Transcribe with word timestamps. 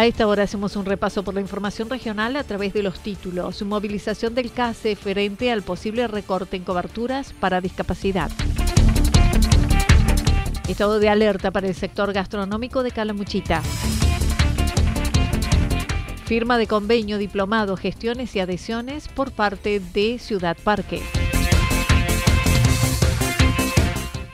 A 0.00 0.06
esta 0.06 0.26
hora 0.26 0.44
hacemos 0.44 0.76
un 0.76 0.86
repaso 0.86 1.22
por 1.22 1.34
la 1.34 1.42
información 1.42 1.90
regional 1.90 2.34
a 2.36 2.42
través 2.42 2.72
de 2.72 2.82
los 2.82 3.00
títulos. 3.00 3.60
Movilización 3.60 4.34
del 4.34 4.50
CASE 4.50 4.96
frente 4.96 5.52
al 5.52 5.60
posible 5.60 6.08
recorte 6.08 6.56
en 6.56 6.64
coberturas 6.64 7.34
para 7.34 7.60
discapacidad. 7.60 8.30
Estado 10.66 11.00
de 11.00 11.10
alerta 11.10 11.50
para 11.50 11.68
el 11.68 11.74
sector 11.74 12.14
gastronómico 12.14 12.82
de 12.82 12.92
Calamuchita. 12.92 13.60
Firma 16.24 16.56
de 16.56 16.66
convenio, 16.66 17.18
diplomado, 17.18 17.76
gestiones 17.76 18.34
y 18.34 18.40
adhesiones 18.40 19.06
por 19.06 19.32
parte 19.32 19.82
de 19.92 20.18
Ciudad 20.18 20.56
Parque. 20.64 21.02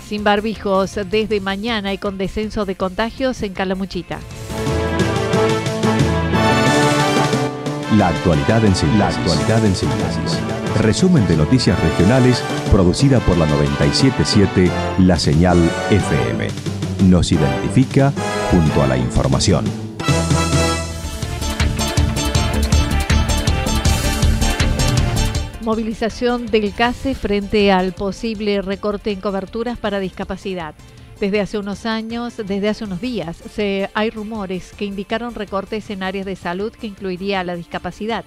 Sin 0.07 0.23
barbijos 0.23 0.95
desde 1.11 1.41
mañana 1.41 1.93
y 1.93 1.99
con 1.99 2.19
descenso 2.19 2.67
de 2.67 2.77
contagios 2.77 3.43
en 3.43 3.53
Calamuchita. 3.53 4.21
La 7.93 8.09
actualidad 8.09 8.65
en 8.65 8.75
síntesis. 8.75 8.99
La 8.99 9.09
actualidad 9.09 9.65
en 9.65 9.77
síntesis. 9.77 10.41
Resumen 10.81 11.25
de 11.29 11.37
noticias 11.37 11.81
regionales 11.81 12.43
producida 12.73 13.21
por 13.21 13.39
la 13.39 13.47
977 13.47 14.69
La 14.99 15.17
Señal 15.17 15.57
FM. 15.91 16.49
Nos 17.05 17.31
identifica 17.31 18.13
junto 18.51 18.83
a 18.83 18.89
la 18.89 18.97
información. 18.97 19.65
Movilización 25.63 26.47
del 26.47 26.75
CASE 26.75 27.15
frente 27.15 27.71
al 27.71 27.93
posible 27.93 28.63
recorte 28.63 29.13
en 29.13 29.21
coberturas 29.21 29.79
para 29.79 30.01
discapacidad. 30.01 30.75
Desde 31.21 31.41
hace 31.41 31.57
unos 31.57 31.87
años, 31.87 32.37
desde 32.37 32.69
hace 32.69 32.85
unos 32.85 33.01
días, 33.01 33.39
se, 33.39 33.89
hay 33.95 34.11
rumores 34.11 34.75
que 34.77 34.85
indicaron 34.85 35.35
recortes 35.35 35.89
en 35.89 36.03
áreas 36.03 36.27
de 36.27 36.37
salud 36.37 36.73
que 36.73 36.89
incluiría 36.89 37.43
la 37.43 37.57
discapacidad. 37.57 38.27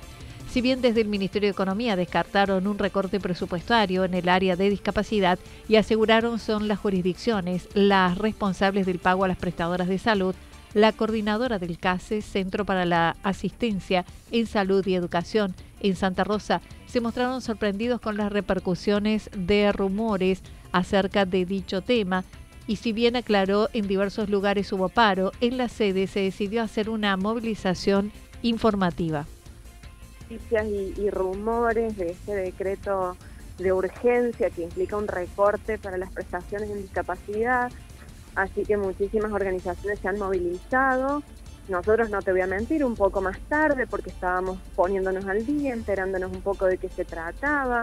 Si 0.50 0.62
bien 0.62 0.82
desde 0.82 1.02
el 1.02 1.08
Ministerio 1.08 1.46
de 1.48 1.52
Economía 1.52 1.96
descartaron 1.96 2.66
un 2.66 2.80
recorte 2.80 3.20
presupuestario 3.20 4.06
en 4.06 4.16
el 4.16 4.28
área 4.28 4.56
de 4.56 4.72
discapacidad 4.72 5.38
y 5.68 5.76
aseguraron 5.76 6.40
son 6.40 6.68
las 6.68 6.80
jurisdicciones 6.80 7.70
las 7.76 8.18
responsables 8.18 8.88
del 8.88 8.98
pago 8.98 9.24
a 9.24 9.28
las 9.28 9.38
prestadoras 9.38 9.88
de 9.88 10.00
salud, 10.00 10.34
la 10.74 10.92
coordinadora 10.92 11.60
del 11.60 11.78
CASE, 11.78 12.24
Centro 12.24 12.66
para 12.66 12.86
la 12.86 13.16
Asistencia 13.22 14.04
en 14.32 14.48
Salud 14.48 14.86
y 14.88 14.96
Educación 14.96 15.54
en 15.82 15.96
Santa 15.96 16.24
Rosa, 16.24 16.62
se 16.88 17.02
mostraron 17.02 17.42
sorprendidos 17.42 18.02
con 18.02 18.18
las 18.18 18.32
repercusiones 18.32 19.30
de 19.36 19.72
rumores 19.72 20.42
acerca 20.72 21.26
de 21.26 21.46
dicho 21.46 21.82
tema 21.82 22.24
y 22.70 22.76
si 22.76 22.94
bien 22.94 23.16
aclaró 23.16 23.68
en 23.74 23.88
diversos 23.88 24.30
lugares 24.30 24.72
hubo 24.72 24.90
paro, 24.90 25.32
en 25.42 25.58
la 25.58 25.70
sede 25.70 26.06
se 26.06 26.20
decidió 26.20 26.62
hacer 26.62 26.88
una 26.88 27.18
movilización 27.18 28.12
informativa. 28.44 29.26
Noticias 30.30 30.68
y, 30.68 31.10
rumores 31.10 31.98
de 31.98 32.12
este 32.12 32.36
decreto 32.36 33.18
de 33.58 33.74
urgencia 33.74 34.52
que 34.52 34.62
implica 34.62 34.98
un 34.98 35.08
recorte 35.08 35.80
para 35.80 35.98
las 35.98 36.12
prestaciones 36.12 36.70
en 36.70 36.84
discapacidad, 36.84 37.72
así 38.36 38.62
que 38.62 38.78
muchísimas 38.78 39.32
organizaciones 39.32 39.98
se 39.98 40.08
han 40.08 40.20
movilizado. 40.20 41.24
Nosotros, 41.70 42.12
no 42.12 42.22
te 42.22 42.32
voy 42.32 42.42
a 42.42 42.48
mentir, 42.48 42.86
un 42.86 42.96
poco 42.96 43.20
más 43.20 43.40
tarde 43.50 43.88
porque 43.88 44.12
estábamos 44.12 44.60
poniéndonos 44.76 45.26
al 45.26 45.44
día, 45.44 45.74
enterándonos 45.74 46.32
un 46.32 46.42
poco 46.44 46.68
de 46.68 46.78
qué 46.78 46.88
se 46.88 47.04
trataba. 47.04 47.82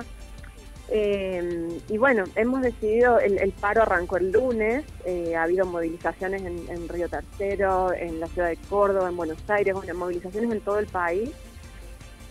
Eh, 0.89 1.81
y 1.89 1.99
bueno, 1.99 2.25
hemos 2.37 2.63
decidido, 2.63 3.19
el, 3.19 3.53
paro 3.53 3.83
arrancó 3.83 4.19
el 4.19 4.31
lunes, 4.31 4.85
eh, 5.05 5.35
ha 5.35 5.43
habido 5.43 5.67
movilizaciones 5.67 6.43
en, 6.43 6.89
Río 6.89 7.09
Tercero, 7.09 7.93
en 7.93 8.21
la 8.21 8.29
ciudad 8.29 8.49
de 8.49 8.57
Córdoba, 8.57 9.09
en 9.09 9.17
Buenos 9.17 9.39
Aires, 9.49 9.75
bueno, 9.75 9.95
movilizaciones 9.95 10.51
en 10.51 10.61
todo 10.61 10.79
el 10.79 10.87
país. 10.87 11.31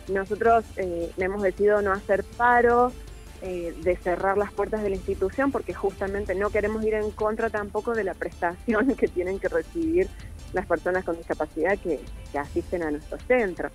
Nosotros 0.08 0.64
eh, 0.78 1.12
hemos 1.18 1.42
decidido 1.42 1.82
no 1.82 1.92
hacer 1.92 2.24
paro, 2.38 2.92
de 3.42 3.96
cerrar 3.98 4.40
las 4.40 4.52
puertas 4.52 4.82
de 4.82 4.90
la 4.90 4.96
institución, 4.96 5.52
porque 5.52 5.72
justamente 5.72 6.34
no 6.34 6.50
queremos 6.50 6.84
ir 6.84 6.96
en 6.96 7.12
contra 7.12 7.52
tampoco 7.52 7.94
de 7.94 8.04
la 8.04 8.16
prestación 8.16 8.96
que 8.98 9.08
tienen 9.08 9.38
que 9.38 9.50
recibir 9.50 10.10
las 10.52 10.66
personas 10.66 11.04
con 11.04 11.16
discapacidad 11.16 11.78
que, 11.78 12.00
asisten 12.40 12.82
a 12.82 12.90
nuestro 12.90 13.20
centro. 13.28 13.70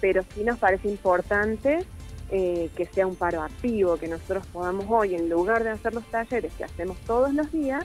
Pero 0.00 0.24
sí 0.34 0.42
nos 0.42 0.58
parece 0.58 0.88
importante 0.88 1.86
eh, 2.30 2.70
que 2.76 2.86
sea 2.86 3.06
un 3.06 3.14
paro 3.14 3.42
activo, 3.42 3.96
que 3.96 4.08
nosotros 4.08 4.46
podamos 4.48 4.86
hoy, 4.88 5.14
en 5.14 5.28
lugar 5.28 5.62
de 5.62 5.70
hacer 5.70 5.94
los 5.94 6.04
talleres 6.06 6.52
que 6.54 6.64
hacemos 6.64 6.96
todos 7.06 7.32
los 7.32 7.52
días, 7.52 7.84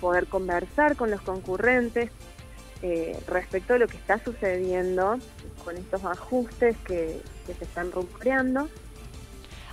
poder 0.00 0.26
conversar 0.26 0.96
con 0.96 1.10
los 1.10 1.20
concurrentes 1.20 2.10
eh, 2.82 3.18
respecto 3.26 3.74
a 3.74 3.78
lo 3.78 3.86
que 3.86 3.96
está 3.96 4.22
sucediendo 4.22 5.18
con 5.64 5.76
estos 5.76 6.04
ajustes 6.04 6.76
que, 6.86 7.20
se 7.46 7.64
están 7.64 7.92
rumoreando. 7.92 8.68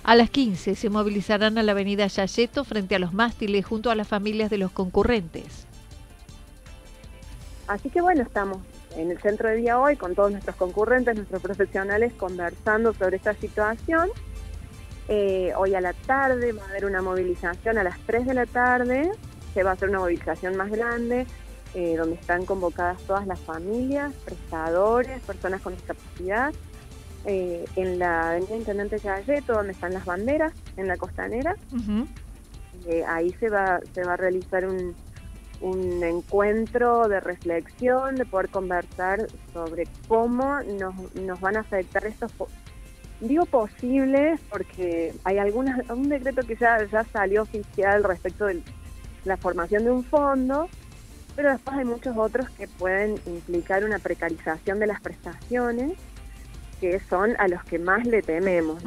A 0.04 0.14
las 0.14 0.30
15 0.30 0.74
se 0.74 0.90
movilizarán 0.90 1.58
a 1.58 1.62
la 1.62 1.72
avenida 1.72 2.06
Yayeto 2.06 2.64
frente 2.64 2.94
a 2.94 2.98
los 2.98 3.12
mástiles 3.12 3.64
junto 3.64 3.90
a 3.90 3.94
las 3.94 4.08
familias 4.08 4.50
de 4.50 4.58
los 4.58 4.72
concurrentes. 4.72 5.66
Así 7.66 7.88
que 7.88 8.00
bueno, 8.00 8.22
estamos 8.22 8.58
en 8.96 9.10
el 9.10 9.18
centro 9.18 9.48
de 9.48 9.56
día 9.56 9.78
hoy 9.78 9.96
con 9.96 10.14
todos 10.14 10.30
nuestros 10.30 10.56
concurrentes, 10.56 11.16
nuestros 11.16 11.42
profesionales, 11.42 12.12
conversando 12.14 12.92
sobre 12.92 13.16
esta 13.16 13.34
situación. 13.34 14.08
Eh, 15.08 15.52
hoy 15.56 15.74
a 15.74 15.80
la 15.80 15.92
tarde 15.92 16.52
va 16.52 16.62
a 16.64 16.68
haber 16.68 16.84
una 16.84 17.02
movilización 17.02 17.78
a 17.78 17.82
las 17.82 17.98
3 18.06 18.26
de 18.26 18.34
la 18.34 18.46
tarde, 18.46 19.10
se 19.52 19.62
va 19.62 19.70
a 19.70 19.72
hacer 19.74 19.88
una 19.88 19.98
movilización 20.00 20.56
más 20.56 20.70
grande, 20.70 21.26
eh, 21.74 21.96
donde 21.96 22.16
están 22.16 22.44
convocadas 22.44 23.02
todas 23.02 23.26
las 23.26 23.40
familias, 23.40 24.12
prestadores, 24.24 25.20
personas 25.22 25.60
con 25.60 25.74
discapacidad, 25.74 26.52
eh, 27.24 27.64
en 27.76 27.98
la 27.98 28.30
Avenida 28.30 28.56
Intendente 28.56 28.98
Galleto, 28.98 29.54
donde 29.54 29.72
están 29.72 29.92
las 29.92 30.04
banderas, 30.04 30.52
en 30.76 30.88
la 30.88 30.96
costanera. 30.96 31.56
ahí 33.06 33.32
se 33.38 33.48
va, 33.48 33.80
se 33.94 34.02
va 34.02 34.14
a 34.14 34.16
realizar 34.16 34.66
un, 34.66 34.94
un 35.62 36.02
encuentro 36.02 37.08
de 37.08 37.20
reflexión, 37.20 38.16
de 38.16 38.26
poder 38.26 38.48
conversar 38.48 39.26
sobre 39.52 39.84
cómo 40.08 40.60
nos, 40.60 41.14
nos 41.14 41.40
van 41.40 41.56
a 41.56 41.60
afectar 41.60 42.04
estos... 42.04 42.32
Digo 43.20 43.46
posibles 43.46 44.40
porque 44.50 45.14
hay 45.22 45.38
algunas, 45.38 45.88
un 45.88 46.08
decreto 46.08 46.42
que 46.42 46.56
ya, 46.56 46.84
ya 46.90 47.04
salió 47.04 47.42
oficial 47.42 48.02
respecto 48.02 48.46
de 48.46 48.60
la 49.24 49.36
formación 49.36 49.84
de 49.84 49.92
un 49.92 50.02
fondo, 50.02 50.68
pero 51.36 51.52
después 51.52 51.76
hay 51.76 51.84
muchos 51.84 52.16
otros 52.16 52.50
que 52.50 52.66
pueden 52.66 53.20
implicar 53.26 53.84
una 53.84 54.00
precarización 54.00 54.80
de 54.80 54.88
las 54.88 55.00
prestaciones, 55.00 55.92
que 56.80 56.98
son 56.98 57.36
a 57.38 57.46
los 57.46 57.62
que 57.62 57.78
más 57.78 58.04
le 58.04 58.22
tememos. 58.22 58.82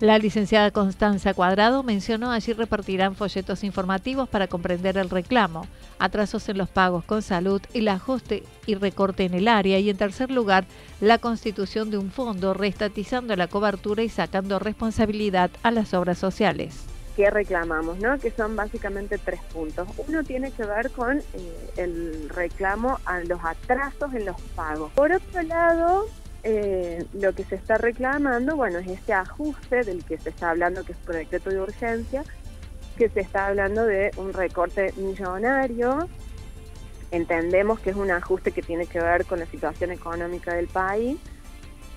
La 0.00 0.16
licenciada 0.16 0.70
Constanza 0.70 1.34
Cuadrado 1.34 1.82
mencionó 1.82 2.30
allí 2.30 2.52
repartirán 2.52 3.16
folletos 3.16 3.64
informativos 3.64 4.28
para 4.28 4.46
comprender 4.46 4.96
el 4.96 5.10
reclamo, 5.10 5.66
atrasos 5.98 6.48
en 6.48 6.56
los 6.56 6.68
pagos 6.68 7.02
con 7.04 7.20
salud, 7.20 7.60
el 7.74 7.88
ajuste 7.88 8.44
y 8.64 8.76
recorte 8.76 9.24
en 9.24 9.34
el 9.34 9.48
área 9.48 9.80
y 9.80 9.90
en 9.90 9.96
tercer 9.96 10.30
lugar 10.30 10.66
la 11.00 11.18
constitución 11.18 11.90
de 11.90 11.98
un 11.98 12.12
fondo 12.12 12.54
reestatizando 12.54 13.34
la 13.34 13.48
cobertura 13.48 14.04
y 14.04 14.08
sacando 14.08 14.60
responsabilidad 14.60 15.50
a 15.64 15.72
las 15.72 15.92
obras 15.94 16.18
sociales. 16.18 16.76
¿Qué 17.16 17.28
reclamamos? 17.30 17.98
¿no? 17.98 18.20
Que 18.20 18.30
son 18.30 18.54
básicamente 18.54 19.18
tres 19.18 19.40
puntos. 19.52 19.88
Uno 20.06 20.22
tiene 20.22 20.52
que 20.52 20.64
ver 20.64 20.92
con 20.92 21.18
eh, 21.18 21.22
el 21.76 22.28
reclamo 22.28 23.00
a 23.04 23.18
los 23.24 23.40
atrasos 23.44 24.14
en 24.14 24.26
los 24.26 24.40
pagos. 24.54 24.92
Por 24.92 25.10
otro 25.10 25.42
lado, 25.42 26.06
eh, 26.44 27.04
lo 27.14 27.32
que 27.34 27.44
se 27.44 27.56
está 27.56 27.78
reclamando, 27.78 28.56
bueno, 28.56 28.78
es 28.78 28.88
este 28.88 29.12
ajuste 29.12 29.82
del 29.82 30.04
que 30.04 30.18
se 30.18 30.30
está 30.30 30.50
hablando, 30.50 30.84
que 30.84 30.92
es 30.92 30.98
por 30.98 31.16
decreto 31.16 31.50
de 31.50 31.60
urgencia, 31.60 32.24
que 32.96 33.08
se 33.08 33.20
está 33.20 33.46
hablando 33.46 33.84
de 33.84 34.10
un 34.16 34.32
recorte 34.32 34.92
millonario. 34.96 36.08
Entendemos 37.10 37.80
que 37.80 37.90
es 37.90 37.96
un 37.96 38.10
ajuste 38.10 38.52
que 38.52 38.62
tiene 38.62 38.86
que 38.86 39.00
ver 39.00 39.24
con 39.24 39.38
la 39.38 39.46
situación 39.46 39.90
económica 39.90 40.54
del 40.54 40.68
país, 40.68 41.18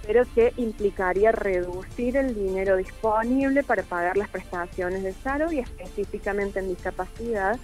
pero 0.05 0.23
que 0.33 0.53
implicaría 0.57 1.31
reducir 1.31 2.17
el 2.17 2.33
dinero 2.33 2.77
disponible 2.77 3.63
para 3.63 3.83
pagar 3.83 4.17
las 4.17 4.29
prestaciones 4.29 5.03
de 5.03 5.13
salud 5.13 5.51
y 5.51 5.59
específicamente 5.59 6.59
en 6.59 6.69
discapacidad 6.69 7.59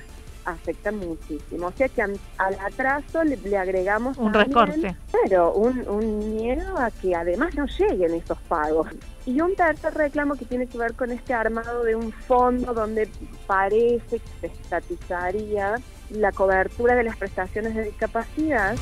afecta 0.47 0.91
muchísimo. 0.91 1.67
O 1.67 1.71
sea 1.73 1.89
que 1.89 2.01
al 2.01 2.19
atraso 2.65 3.23
le, 3.23 3.57
agregamos 3.57 4.17
un 4.17 4.33
recorte. 4.33 4.95
Pero 5.23 5.53
un, 5.53 5.87
un 5.87 6.35
miedo 6.35 6.77
a 6.77 6.89
que 6.89 7.15
además 7.15 7.53
no 7.55 7.65
lleguen 7.65 8.13
esos 8.13 8.39
pagos. 8.43 8.87
Y 9.25 9.41
un 9.41 9.55
tercer 9.55 9.93
reclamo 9.93 10.35
que 10.35 10.45
tiene 10.45 10.67
que 10.67 10.77
ver 10.77 10.93
con 10.93 11.11
este 11.11 11.33
armado 11.33 11.83
de 11.83 11.95
un 11.95 12.11
fondo 12.11 12.73
donde 12.73 13.09
parece 13.45 14.19
que 14.19 14.31
se 14.39 14.47
estatizaría 14.47 15.75
la 16.09 16.31
cobertura 16.31 16.95
de 16.95 17.03
las 17.03 17.17
prestaciones 17.17 17.75
de 17.75 17.83
discapacidad. 17.83 18.75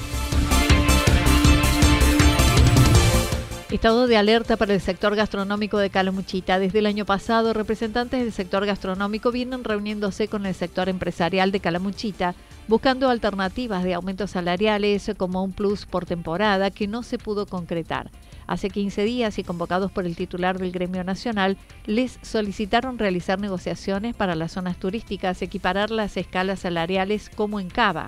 Estado 3.75 4.07
de 4.07 4.15
alerta 4.15 4.55
para 4.55 4.73
el 4.73 4.79
sector 4.79 5.17
gastronómico 5.17 5.77
de 5.77 5.89
Calamuchita. 5.89 6.59
Desde 6.59 6.79
el 6.79 6.85
año 6.85 7.03
pasado, 7.03 7.51
representantes 7.51 8.21
del 8.21 8.31
sector 8.31 8.65
gastronómico 8.65 9.33
vienen 9.33 9.65
reuniéndose 9.65 10.29
con 10.29 10.45
el 10.45 10.55
sector 10.55 10.87
empresarial 10.87 11.51
de 11.51 11.59
Calamuchita, 11.59 12.35
buscando 12.69 13.09
alternativas 13.09 13.83
de 13.83 13.93
aumentos 13.93 14.31
salariales 14.31 15.11
como 15.17 15.43
un 15.43 15.51
plus 15.51 15.85
por 15.85 16.05
temporada 16.05 16.71
que 16.71 16.87
no 16.87 17.03
se 17.03 17.17
pudo 17.17 17.47
concretar. 17.47 18.11
Hace 18.47 18.69
15 18.69 19.03
días 19.03 19.39
y 19.39 19.43
convocados 19.43 19.91
por 19.91 20.05
el 20.05 20.15
titular 20.15 20.57
del 20.57 20.71
gremio 20.71 21.03
nacional, 21.03 21.57
les 21.85 22.17
solicitaron 22.21 22.97
realizar 22.97 23.41
negociaciones 23.41 24.15
para 24.15 24.35
las 24.35 24.53
zonas 24.53 24.77
turísticas, 24.77 25.41
equiparar 25.41 25.91
las 25.91 26.15
escalas 26.15 26.59
salariales 26.61 27.29
como 27.29 27.59
en 27.59 27.69
Cava. 27.69 28.05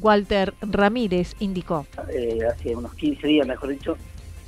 Walter 0.00 0.54
Ramírez 0.60 1.34
indicó. 1.38 1.86
Eh, 2.12 2.40
hace 2.52 2.74
unos 2.74 2.94
15 2.94 3.26
días, 3.26 3.46
mejor 3.46 3.70
dicho, 3.70 3.96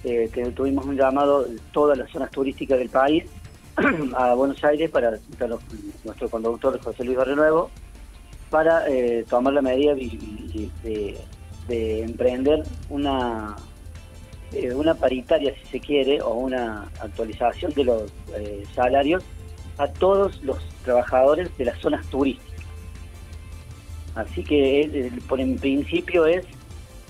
eh, 0.03 0.31
que 0.33 0.47
tuvimos 0.53 0.87
un 0.87 0.97
llamado 0.97 1.45
de 1.45 1.59
todas 1.73 1.99
las 1.99 2.11
zonas 2.11 2.31
turísticas 2.31 2.79
del 2.79 2.89
país 2.89 3.25
a 4.17 4.33
Buenos 4.33 4.63
Aires 4.65 4.91
para 4.91 5.19
nuestro 6.05 6.29
conductor 6.31 6.81
José 6.81 7.05
Luis 7.05 7.19
Barrenuevo 7.19 7.71
para 8.49 8.89
eh, 8.89 9.25
tomar 9.29 9.53
la 9.53 9.63
medida 9.63 9.95
de, 9.95 11.19
emprender 11.69 12.65
una 12.89 13.55
eh, 14.53 14.75
una 14.75 14.95
paritaria 14.95 15.55
si 15.55 15.67
se 15.67 15.81
quiere 15.81 16.21
o 16.21 16.31
una 16.31 16.89
actualización 17.01 17.73
de 17.75 17.85
los 17.85 18.13
salarios 18.75 19.23
a 19.79 19.87
todos 19.87 20.43
los 20.43 20.59
trabajadores 20.83 21.57
de 21.59 21.67
las 21.67 21.79
zonas 21.79 22.05
turísticas. 22.07 22.65
Así 24.15 24.43
que 24.43 25.13
por 25.29 25.41
en 25.41 25.57
principio 25.57 26.27
es 26.27 26.45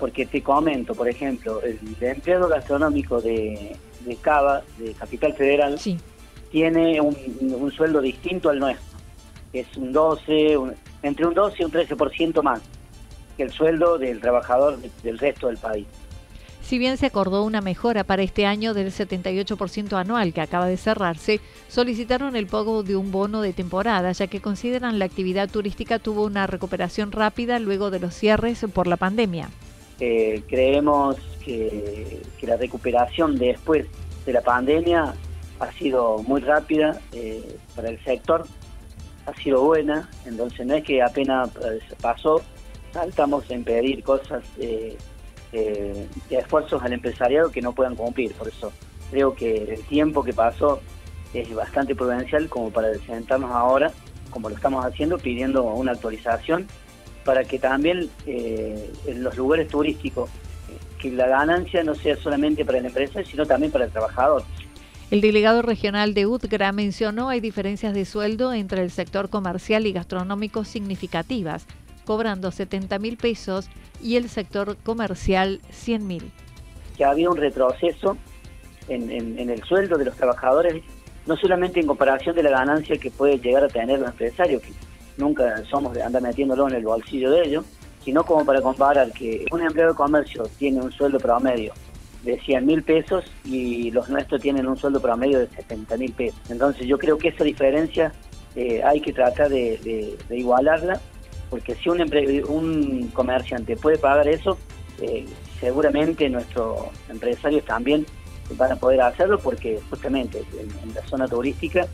porque 0.01 0.25
te 0.25 0.41
comento, 0.41 0.95
por 0.95 1.07
ejemplo, 1.07 1.61
el, 1.61 1.77
empleado 2.01 2.49
gastronómico 2.49 3.21
de, 3.21 3.77
Cava, 4.19 4.63
de 4.79 4.93
Capital 4.93 5.33
Federal, 5.33 5.79
tiene 6.51 6.99
un, 6.99 7.71
sueldo 7.71 8.01
distinto 8.01 8.49
al 8.49 8.57
nuestro, 8.57 8.97
es 9.53 9.67
un 9.77 9.93
12, 9.93 10.57
entre 11.03 11.27
un 11.27 11.35
12 11.35 11.55
y 11.59 11.65
un 11.65 11.71
13% 11.71 12.41
más 12.41 12.61
que 13.37 13.43
el 13.43 13.51
sueldo 13.51 13.99
del 13.99 14.19
trabajador 14.19 14.79
del 15.03 15.19
resto 15.19 15.47
del 15.47 15.57
país. 15.57 15.85
Si 16.63 16.79
bien 16.79 16.97
se 16.97 17.05
acordó 17.05 17.43
una 17.43 17.61
mejora 17.61 18.03
para 18.03 18.23
este 18.23 18.47
año 18.47 18.73
del 18.73 18.91
78% 18.91 19.99
anual 19.99 20.33
que 20.33 20.41
acaba 20.41 20.65
de 20.65 20.77
cerrarse, 20.77 21.41
solicitaron 21.67 22.35
el 22.35 22.47
pago 22.47 22.81
de 22.81 22.95
un 22.95 23.11
bono 23.11 23.41
de 23.41 23.53
temporada, 23.53 24.11
ya 24.13 24.25
que 24.25 24.41
consideran 24.41 24.97
la 24.97 25.05
actividad 25.05 25.47
turística 25.47 25.99
tuvo 25.99 26.25
una 26.25 26.47
recuperación 26.47 27.11
rápida 27.11 27.59
luego 27.59 27.91
de 27.91 27.99
los 27.99 28.15
cierres 28.15 28.65
por 28.73 28.87
la 28.87 28.97
pandemia. 28.97 29.51
Eh, 30.03 30.41
creemos 30.49 31.15
que, 31.45 32.23
la 32.41 32.57
recuperación 32.57 33.37
después 33.37 33.85
de 34.25 34.33
la 34.33 34.41
pandemia 34.41 35.13
ha 35.59 35.71
sido 35.73 36.17
muy 36.23 36.41
rápida 36.41 36.99
eh, 37.13 37.55
para 37.75 37.89
el 37.89 38.03
sector, 38.03 38.47
ha 39.27 39.33
sido 39.35 39.61
buena, 39.61 40.09
entonces 40.25 40.65
no 40.65 40.73
es 40.73 40.83
que 40.83 41.03
apenas 41.03 41.51
pasó, 42.01 42.41
saltamos 42.91 43.47
en 43.51 43.63
pedir 43.63 44.01
cosas 44.01 44.43
eh, 44.57 44.97
de 45.51 46.07
esfuerzos 46.31 46.81
al 46.81 46.93
empresariado 46.93 47.51
que 47.51 47.61
no 47.61 47.71
puedan 47.73 47.95
cumplir, 47.95 48.33
por 48.33 48.47
eso 48.47 48.73
creo 49.11 49.35
que 49.35 49.75
el 49.75 49.83
tiempo 49.83 50.23
que 50.23 50.33
pasó 50.33 50.81
es 51.31 51.53
bastante 51.53 51.93
prudencial 51.93 52.49
como 52.49 52.71
para 52.71 52.91
sentarnos 53.05 53.51
ahora, 53.51 53.91
como 54.31 54.49
lo 54.49 54.55
estamos 54.55 54.83
haciendo, 54.83 55.19
pidiendo 55.19 55.61
una 55.61 55.91
actualización 55.91 56.67
para 57.23 57.43
que 57.43 57.59
también 57.59 58.09
eh, 58.25 58.91
en 59.05 59.23
los 59.23 59.37
lugares 59.37 59.67
turísticos, 59.67 60.29
que 60.99 61.11
la 61.11 61.27
ganancia 61.27 61.83
no 61.83 61.95
sea 61.95 62.15
solamente 62.15 62.63
para 62.63 62.79
la 62.79 62.87
empresa, 62.87 63.23
sino 63.23 63.45
también 63.45 63.71
para 63.71 63.85
el 63.85 63.91
trabajador. 63.91 64.43
El 65.09 65.19
delegado 65.19 65.61
regional 65.61 66.13
de 66.13 66.25
UTGRA 66.25 66.71
mencionó 66.71 67.29
hay 67.29 67.41
diferencias 67.41 67.93
de 67.93 68.05
sueldo 68.05 68.53
entre 68.53 68.81
el 68.81 68.91
sector 68.91 69.29
comercial 69.29 69.85
y 69.85 69.91
gastronómico 69.91 70.63
significativas, 70.63 71.65
cobrando 72.05 72.51
70 72.51 72.97
mil 72.99 73.17
pesos 73.17 73.69
y 74.01 74.15
el 74.15 74.29
sector 74.29 74.77
comercial 74.77 75.59
100 75.71 76.07
mil. 76.07 76.31
Que 76.95 77.03
había 77.03 77.29
un 77.29 77.37
retroceso 77.37 78.15
en, 78.87 79.11
en, 79.11 79.49
el 79.49 79.63
sueldo 79.63 79.97
de 79.97 80.05
los 80.05 80.15
trabajadores, 80.15 80.81
no 81.25 81.35
solamente 81.35 81.79
en 81.79 81.87
comparación 81.87 82.35
de 82.35 82.43
la 82.43 82.51
ganancia 82.51 82.97
que 82.97 83.11
puede 83.11 83.37
llegar 83.37 83.63
a 83.63 83.67
tener 83.67 83.99
los 83.99 84.09
empresarios, 84.09 84.61
que 84.61 84.71
nunca 85.21 85.63
somos 85.69 85.93
de 85.93 86.03
andar 86.03 86.21
metiéndolo 86.21 86.67
en 86.67 86.75
el 86.75 86.83
bolsillo 86.83 87.31
de 87.31 87.43
ellos, 87.43 87.65
sino 88.03 88.25
como 88.25 88.43
para 88.43 88.61
comparar 88.61 89.11
que 89.11 89.45
un 89.51 89.61
empleado 89.61 89.91
de 89.91 89.97
comercio 89.97 90.43
tiene 90.57 90.81
un 90.81 90.91
sueldo 90.91 91.19
promedio 91.19 91.71
de 92.23 92.39
100 92.39 92.65
mil 92.65 92.83
pesos 92.83 93.25
y 93.45 93.91
los 93.91 94.09
nuestros 94.09 94.41
tienen 94.41 94.67
un 94.67 94.77
sueldo 94.77 94.99
promedio 94.99 95.39
de 95.39 95.47
70 95.47 95.97
mil 95.97 96.11
pesos. 96.11 96.39
Entonces 96.49 96.87
yo 96.87 96.97
creo 96.97 97.17
que 97.17 97.29
esa 97.29 97.43
diferencia 97.43 98.11
eh, 98.55 98.81
hay 98.83 98.99
que 98.99 99.13
tratar 99.13 99.49
de, 99.49 100.17
igualarla, 100.29 100.99
porque 101.49 101.75
si 101.75 101.89
un, 101.89 102.01
un 102.49 103.07
comerciante 103.13 103.75
puede 103.75 103.97
pagar 103.97 104.27
eso, 104.27 104.57
eh, 105.01 105.25
seguramente 105.59 106.29
nuestros 106.29 106.79
empresarios 107.09 107.63
también 107.65 108.05
van 108.57 108.71
a 108.71 108.75
poder 108.75 109.01
hacerlo, 109.01 109.39
porque 109.39 109.79
justamente 109.89 110.43
en 110.59 110.93
la 110.93 111.01
zona 111.07 111.27
turística 111.27 111.87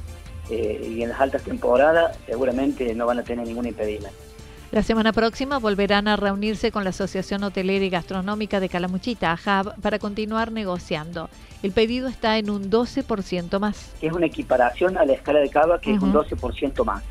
eh, 0.49 0.93
y 0.95 1.03
en 1.03 1.09
las 1.09 1.19
altas 1.19 1.43
temporadas 1.43 2.17
seguramente 2.25 2.93
no 2.95 3.05
van 3.05 3.19
a 3.19 3.23
tener 3.23 3.45
ningún 3.45 3.67
impedimento. 3.67 4.27
La 4.71 4.83
semana 4.83 5.13
próxima 5.13 5.59
volverán 5.59 6.09
a 6.09 6.17
reunirse 6.17 6.71
con 6.71 6.83
la 6.83 6.89
Asociación 6.89 7.43
Hotelera 7.43 7.85
y 7.85 7.89
Gastronómica 7.89 8.59
de 8.59 8.67
Calamuchita, 8.67 9.31
AJAB, 9.31 9.79
para 9.79 9.97
continuar 9.97 10.51
negociando. 10.51 11.29
El 11.63 11.71
pedido 11.71 12.09
está 12.09 12.37
en 12.37 12.49
un 12.49 12.69
12% 12.69 13.59
más. 13.59 13.93
Es 14.01 14.11
una 14.11 14.25
equiparación 14.25 14.97
a 14.97 15.05
la 15.05 15.13
escala 15.13 15.39
de 15.39 15.49
Cava, 15.49 15.79
que 15.79 15.93
es 15.93 16.01
un 16.01 16.13
12% 16.13 16.83
más. 16.83 17.01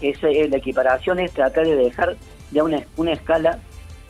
Esa, 0.00 0.28
es, 0.28 0.50
la 0.50 0.56
equiparación 0.56 1.20
es 1.20 1.32
tratar 1.32 1.66
de 1.66 1.76
dejar 1.76 2.16
ya 2.52 2.64
una, 2.64 2.82
una 2.96 3.12
escala 3.12 3.58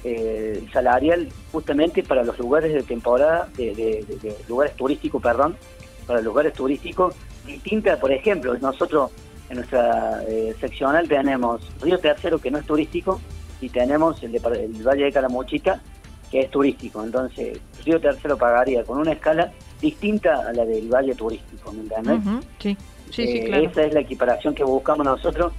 eh, 0.05 0.65
salarial 0.73 1.29
justamente 1.51 2.03
para 2.05 2.23
los 2.23 2.39
lugares 2.39 2.73
de 2.73 2.83
temporada, 2.83 3.49
de, 3.57 3.75
de 3.75 4.37
lugares 4.49 4.75
turísticos, 4.77 5.21
perdón, 5.21 5.57
para 6.07 6.21
los 6.21 6.27
lugares 6.27 6.53
turísticos 6.53 7.15
distinta, 7.47 7.99
por 7.99 8.13
ejemplo, 8.13 8.57
nosotros 8.59 9.11
en 9.49 9.57
nuestra 9.57 10.23
eh, 10.29 10.55
seccional 10.61 11.09
tenemos 11.09 11.61
Río 11.81 11.99
Tercero, 11.99 12.39
que 12.39 12.51
no 12.51 12.59
es 12.59 12.67
turístico, 12.67 13.21
y 13.61 13.69
tenemos 13.69 14.23
el, 14.23 14.39
Valle 14.39 15.05
de 15.05 15.13
Calamuchita, 15.13 15.81
que 16.31 16.41
es 16.41 16.51
turístico. 16.51 17.03
Entonces, 17.03 17.59
Río 17.85 18.01
Tercero 18.01 18.37
pagaría 18.37 18.85
con 18.85 18.99
una 18.99 19.13
escala 19.13 19.53
distinta 19.81 20.49
a 20.49 20.53
la 20.53 20.65
del 20.65 20.89
Valle 20.89 21.15
Turístico, 21.15 21.73
¿me 21.73 21.83
entiendes? 21.83 22.45
Sí, 22.59 22.77
sí, 23.11 23.27
sí, 23.27 23.39
eh, 23.39 23.45
claro. 23.47 23.69
Esa 23.69 23.85
es 23.85 23.95
la 23.95 24.01
equiparación 24.01 24.55
que 24.55 24.65
buscamos 24.65 25.07
nosotros 25.07 25.53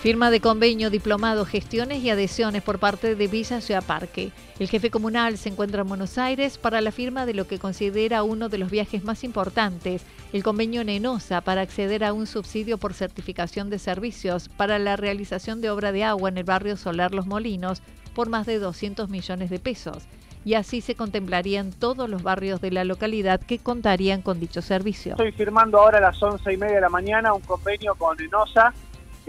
Firma 0.00 0.30
de 0.30 0.40
convenio, 0.40 0.88
diplomado, 0.88 1.44
gestiones 1.44 2.02
y 2.02 2.08
adhesiones 2.08 2.62
por 2.62 2.78
parte 2.78 3.14
de 3.14 3.26
Villa 3.26 3.60
Ciudad 3.60 3.84
Parque. 3.84 4.32
El 4.58 4.66
jefe 4.66 4.90
comunal 4.90 5.36
se 5.36 5.50
encuentra 5.50 5.82
en 5.82 5.88
Buenos 5.88 6.16
Aires 6.16 6.56
para 6.56 6.80
la 6.80 6.90
firma 6.90 7.26
de 7.26 7.34
lo 7.34 7.46
que 7.46 7.58
considera 7.58 8.22
uno 8.22 8.48
de 8.48 8.56
los 8.56 8.70
viajes 8.70 9.04
más 9.04 9.24
importantes, 9.24 10.06
el 10.32 10.42
convenio 10.42 10.84
Nenosa, 10.84 11.42
para 11.42 11.60
acceder 11.60 12.02
a 12.02 12.14
un 12.14 12.26
subsidio 12.26 12.78
por 12.78 12.94
certificación 12.94 13.68
de 13.68 13.78
servicios 13.78 14.48
para 14.48 14.78
la 14.78 14.96
realización 14.96 15.60
de 15.60 15.68
obra 15.68 15.92
de 15.92 16.02
agua 16.04 16.30
en 16.30 16.38
el 16.38 16.44
barrio 16.44 16.78
Solar 16.78 17.12
Los 17.12 17.26
Molinos 17.26 17.82
por 18.14 18.30
más 18.30 18.46
de 18.46 18.58
200 18.58 19.10
millones 19.10 19.50
de 19.50 19.58
pesos. 19.58 20.04
Y 20.46 20.54
así 20.54 20.80
se 20.80 20.94
contemplarían 20.94 21.72
todos 21.72 22.08
los 22.08 22.22
barrios 22.22 22.62
de 22.62 22.70
la 22.70 22.84
localidad 22.84 23.38
que 23.38 23.58
contarían 23.58 24.22
con 24.22 24.40
dicho 24.40 24.62
servicio. 24.62 25.12
Estoy 25.12 25.32
firmando 25.32 25.78
ahora 25.78 25.98
a 25.98 26.00
las 26.00 26.22
11 26.22 26.50
y 26.50 26.56
media 26.56 26.76
de 26.76 26.80
la 26.80 26.88
mañana 26.88 27.34
un 27.34 27.42
convenio 27.42 27.94
con 27.96 28.16
Nenosa 28.16 28.72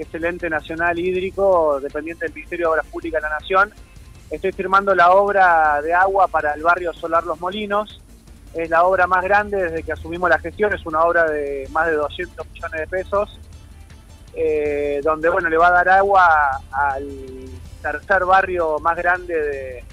que 0.02 0.08
es 0.08 0.14
el 0.16 0.26
ente 0.26 0.50
nacional 0.50 0.98
hídrico 0.98 1.80
dependiente 1.80 2.26
del 2.26 2.34
Ministerio 2.34 2.68
de 2.68 2.72
Obras 2.72 2.88
Públicas 2.88 3.22
de 3.22 3.30
la 3.30 3.36
Nación. 3.36 3.72
Estoy 4.32 4.52
firmando 4.52 4.96
la 4.96 5.12
obra 5.12 5.80
de 5.84 5.94
agua 5.94 6.28
para 6.28 6.54
el 6.54 6.64
barrio 6.64 6.92
Solar 6.92 7.24
Los 7.24 7.40
Molinos. 7.40 8.02
Es 8.56 8.68
la 8.70 8.84
obra 8.84 9.06
más 9.06 9.24
grande 9.24 9.58
desde 9.58 9.84
que 9.84 9.92
asumimos 9.92 10.28
la 10.30 10.40
gestión, 10.40 10.74
es 10.74 10.84
una 10.88 11.04
obra 11.04 11.30
de 11.30 11.68
más 11.72 11.86
de 11.86 11.94
200 11.94 12.50
millones 12.50 12.80
de 12.80 12.88
pesos, 12.88 13.40
eh, 14.34 15.02
donde 15.04 15.30
bueno 15.30 15.50
le 15.50 15.58
va 15.58 15.68
a 15.68 15.72
dar 15.72 15.90
agua 15.90 16.60
al 16.72 17.08
tercer 17.82 18.26
barrio 18.26 18.80
más 18.80 18.98
grande 18.98 19.84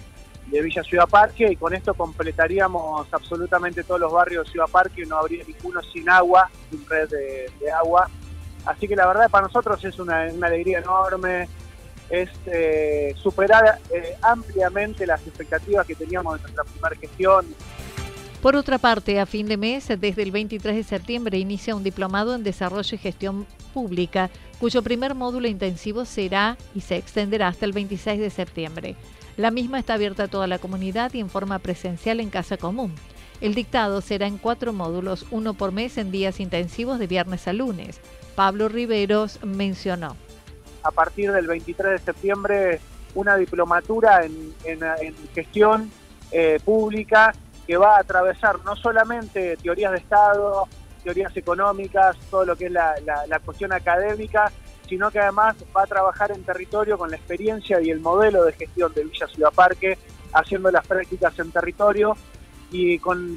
de, 0.50 0.62
Villa 0.62 0.82
Ciudad 0.82 1.06
Parque 1.06 1.52
y 1.52 1.56
con 1.56 1.74
esto 1.74 1.92
completaríamos 1.92 3.06
absolutamente 3.12 3.84
todos 3.84 4.00
los 4.00 4.10
barrios 4.10 4.46
de 4.46 4.52
Ciudad 4.52 4.66
Parque, 4.66 5.04
no 5.04 5.18
habría 5.18 5.44
ninguno 5.44 5.82
sin 5.82 6.08
agua, 6.08 6.50
sin 6.70 6.84
red 6.88 7.10
de 7.10 7.70
agua 7.70 8.08
Así 8.68 8.86
que 8.86 8.94
la 8.94 9.06
verdad 9.06 9.30
para 9.30 9.46
nosotros 9.46 9.82
es 9.82 9.98
una, 9.98 10.24
alegría 10.24 10.80
enorme, 10.80 11.48
es 12.10 12.28
eh, 12.44 13.14
superar 13.16 13.78
eh, 13.90 14.14
ampliamente 14.20 15.06
las 15.06 15.26
expectativas 15.26 15.86
que 15.86 15.94
teníamos 15.94 16.36
en 16.36 16.42
nuestra 16.42 16.64
primera 16.64 16.94
gestión. 16.96 17.46
Por 18.42 18.56
otra 18.56 18.76
parte, 18.76 19.20
a 19.20 19.26
fin 19.26 19.48
de 19.48 19.56
mes, 19.56 19.88
desde 19.88 20.22
el 20.22 20.30
23 20.30 20.76
de 20.76 20.82
septiembre, 20.84 21.38
inicia 21.38 21.74
un 21.74 21.82
diplomado 21.82 22.34
en 22.34 22.44
Desarrollo 22.44 22.94
y 22.94 22.98
Gestión 22.98 23.46
Pública, 23.72 24.28
cuyo 24.60 24.82
primer 24.82 25.14
módulo 25.14 25.48
intensivo 25.48 26.04
será 26.04 26.58
y 26.74 26.82
se 26.82 26.96
extenderá 26.96 27.48
hasta 27.48 27.64
el 27.64 27.72
26 27.72 28.20
de 28.20 28.30
septiembre. 28.30 28.96
La 29.38 29.50
misma 29.50 29.78
está 29.78 29.94
abierta 29.94 30.24
a 30.24 30.28
toda 30.28 30.46
la 30.46 30.58
comunidad 30.58 31.14
y 31.14 31.20
en 31.20 31.30
forma 31.30 31.58
presencial 31.58 32.20
en 32.20 32.28
Casa 32.28 32.58
Común. 32.58 32.94
El 33.40 33.54
dictado 33.54 34.02
será 34.02 34.26
en 34.26 34.36
cuatro 34.36 34.74
módulos, 34.74 35.24
uno 35.30 35.54
por 35.54 35.72
mes 35.72 35.96
en 35.96 36.10
días 36.10 36.38
intensivos 36.38 36.98
de 36.98 37.06
viernes 37.06 37.48
a 37.48 37.52
lunes. 37.54 38.00
Pablo 38.38 38.68
Riveros 38.68 39.40
mencionó. 39.42 40.16
A 40.84 40.92
partir 40.92 41.32
del 41.32 41.48
23 41.48 41.90
de 41.90 41.98
septiembre, 41.98 42.80
una 43.16 43.34
diplomatura 43.34 44.24
en, 44.24 44.54
gestión 45.34 45.90
eh, 46.30 46.60
pública 46.64 47.34
que 47.66 47.76
va 47.76 47.96
a 47.96 47.98
atravesar 47.98 48.64
no 48.64 48.76
solamente 48.76 49.56
teorías 49.56 49.90
de 49.90 49.98
Estado, 49.98 50.68
teorías 51.02 51.36
económicas, 51.36 52.16
todo 52.30 52.44
lo 52.44 52.54
que 52.54 52.66
es 52.66 52.70
la, 52.70 52.94
cuestión 53.44 53.72
académica, 53.72 54.52
sino 54.88 55.10
que 55.10 55.18
además 55.18 55.56
va 55.76 55.82
a 55.82 55.86
trabajar 55.88 56.30
en 56.30 56.44
territorio 56.44 56.96
con 56.96 57.10
la 57.10 57.16
experiencia 57.16 57.80
y 57.80 57.90
el 57.90 57.98
modelo 57.98 58.44
de 58.44 58.52
gestión 58.52 58.94
de 58.94 59.02
Villa 59.02 59.26
Ciudad 59.26 59.52
Parque, 59.52 59.98
haciendo 60.32 60.70
las 60.70 60.86
prácticas 60.86 61.36
en 61.40 61.50
territorio 61.50 62.16
y 62.70 63.00
con, 63.00 63.36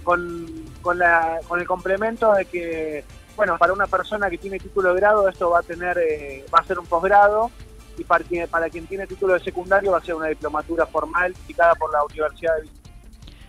el 1.58 1.66
complemento 1.66 2.34
de 2.34 2.46
que 2.46 3.04
bueno, 3.36 3.58
para 3.58 3.74
una 3.74 3.88
persona 3.88 4.30
que 4.30 4.38
tiene 4.38 4.60
título 4.60 4.94
de 4.94 5.00
grado 5.00 5.28
esto 5.28 5.50
va 5.50 5.60
a 5.60 5.64
tener, 5.64 5.98
eh, 5.98 6.46
va 6.54 6.60
a 6.60 6.64
ser 6.64 6.80
un 6.80 6.86
posgrado 6.86 7.52
y 7.98 8.04
para 8.04 8.24
quien, 8.24 8.48
para 8.48 8.70
quien 8.70 8.88
tiene 8.88 9.08
título 9.08 9.34
de 9.34 9.40
secundario 9.40 9.92
va 9.92 9.98
a 9.98 10.04
ser 10.04 10.16
una 10.16 10.28
diplomatura 10.28 10.86
formal 10.86 11.34
indicada 11.42 11.76
por 11.76 11.92
la 11.92 12.04
Universidad 12.04 12.56
de 12.58 12.70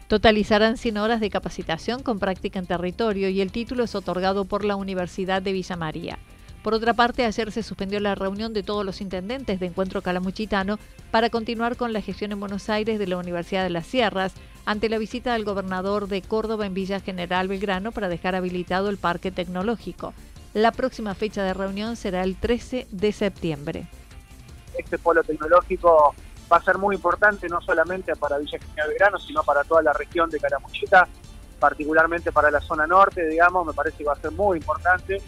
Totalizarán 0.09 0.77
100 0.77 0.99
horas 0.99 1.21
de 1.21 1.31
capacitación 1.31 2.03
con 2.03 2.19
práctica 2.19 2.59
en 2.59 2.67
territorio 2.67 3.31
y 3.31 3.41
el 3.41 3.51
título 3.51 3.85
es 3.85 3.95
otorgado 3.95 4.45
por 4.45 4.63
la 4.63 4.77
Universidad 4.77 5.41
de 5.41 5.53
Villa 5.53 5.77
María. 5.77 6.19
Por 6.63 6.75
otra 6.75 6.95
parte, 6.95 7.25
ayer 7.25 7.51
se 7.51 7.65
suspendió 7.65 7.99
la 7.99 8.15
reunión 8.15 8.53
de 8.53 8.63
todos 8.63 8.87
los 8.87 9.01
intendentes 9.01 9.59
de 9.59 9.67
Encuentro 9.67 10.01
Calamuchitano 10.01 10.79
para 11.11 11.29
continuar 11.29 11.77
con 11.77 11.93
la 11.93 12.01
gestión 12.01 12.31
en 12.31 12.39
Buenos 12.39 12.71
Aires 12.71 13.01
de 13.01 13.07
la 13.09 13.17
Universidad 13.17 13.65
de 13.65 13.71
las 13.71 13.87
Sierras, 13.87 14.33
ante 14.65 14.89
la 14.89 14.99
visita 14.99 15.33
del 15.33 15.45
gobernador 15.45 16.07
de 16.07 16.23
Córdoba 16.23 16.67
en 16.67 16.75
Villa 16.75 17.01
General 17.01 17.49
Belgrano 17.49 17.91
para 17.91 18.09
dejar 18.09 18.37
habilitado 18.37 18.91
el 18.91 18.97
parque 18.97 19.33
tecnológico. 19.33 20.15
La 20.55 20.71
próxima 20.71 21.15
fecha 21.17 21.43
de 21.43 21.53
reunión 21.53 21.97
será 21.97 22.23
el 22.23 22.37
13 22.37 22.87
de 22.93 23.11
septiembre. 23.11 23.87
Este 24.79 24.99
polo 24.99 25.25
tecnológico 25.25 26.15
va 26.51 26.59
a 26.59 26.63
ser 26.63 26.79
muy 26.79 26.95
importante 26.95 27.49
no 27.49 27.61
solamente 27.61 28.15
para 28.15 28.39
Villa 28.39 28.59
General 28.61 28.89
Belgrano, 28.89 29.19
sino 29.19 29.43
para 29.43 29.65
toda 29.65 29.83
la 29.83 29.93
región 29.95 30.31
de 30.31 30.39
Caramuchita, 30.39 31.09
particularmente 31.59 32.31
para 32.31 32.53
la 32.53 32.61
zona 32.61 32.87
norte, 32.87 33.27
digamos, 33.27 33.67
me 33.67 33.73
parece 33.73 33.99
que 33.99 34.05
va 34.05 34.13
a 34.13 34.21
ser 34.21 34.31
muy 34.31 34.59
importante. 34.59 35.21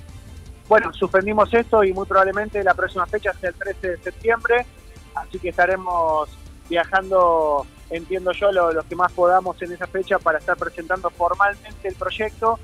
Bueno, 0.68 0.92
suspendimos 0.94 1.52
esto 1.52 1.84
y 1.84 1.92
muy 1.92 2.06
probablemente 2.06 2.62
la 2.64 2.74
próxima 2.74 3.06
fecha 3.06 3.32
sea 3.34 3.50
el 3.50 3.54
13 3.54 3.88
de 3.88 3.98
septiembre, 3.98 4.66
así 5.14 5.38
que 5.38 5.50
estaremos 5.50 6.30
viajando 6.68 7.66
entiendo 7.90 8.32
yo, 8.32 8.50
lo, 8.50 8.82
que 8.82 8.96
más 8.96 9.12
podamos 9.12 9.60
en 9.62 9.72
esa 9.72 9.86
fecha 9.86 10.18
para 10.18 10.38
estar 10.38 10.56
presentando 10.56 11.10
formalmente 11.10 11.86
el 11.86 11.94
proyecto 11.94 12.58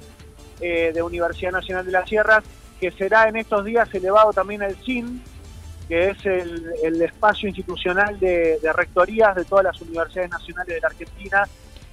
eh, 0.61 0.93
de 0.95 1.03
Universidad 1.03 1.53
Nacional 1.53 1.85
de 1.85 1.93
las 1.93 2.09
Sierras, 2.09 2.43
que 2.81 2.91
será 2.91 3.29
en 3.29 3.37
estos 3.37 3.65
días 3.65 3.93
elevado 3.95 4.33
también 4.33 4.63
al 4.63 4.75
CIN, 4.77 5.23
que 5.89 6.11
es 6.11 6.25
el, 6.25 7.03
espacio 7.03 7.49
institucional 7.49 8.19
de 8.19 8.59
rectorías 8.75 9.35
de 9.37 9.45
todas 9.45 9.65
las 9.65 9.81
universidades 9.81 10.31
nacionales 10.31 10.75
de 10.75 10.81
la 10.81 10.89
Argentina, 10.89 11.49